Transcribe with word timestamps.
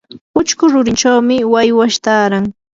uchku 0.41 0.63
rurinchawmi 0.71 1.37
waywash 1.53 1.97
taaran. 2.09 2.45